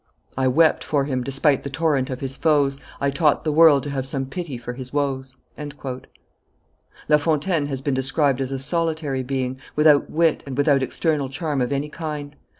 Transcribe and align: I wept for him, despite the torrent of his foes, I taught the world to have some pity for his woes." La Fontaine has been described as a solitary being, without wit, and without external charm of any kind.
I 0.35 0.47
wept 0.47 0.83
for 0.83 1.05
him, 1.05 1.21
despite 1.21 1.61
the 1.61 1.69
torrent 1.69 2.09
of 2.09 2.21
his 2.21 2.35
foes, 2.35 2.79
I 2.99 3.11
taught 3.11 3.43
the 3.43 3.51
world 3.51 3.83
to 3.83 3.91
have 3.91 4.07
some 4.07 4.25
pity 4.25 4.57
for 4.57 4.73
his 4.73 4.91
woes." 4.91 5.35
La 7.07 7.17
Fontaine 7.17 7.67
has 7.67 7.81
been 7.81 7.93
described 7.93 8.41
as 8.41 8.49
a 8.49 8.57
solitary 8.57 9.21
being, 9.21 9.59
without 9.75 10.09
wit, 10.09 10.43
and 10.47 10.57
without 10.57 10.81
external 10.81 11.29
charm 11.29 11.61
of 11.61 11.71
any 11.71 11.89
kind. 11.89 12.35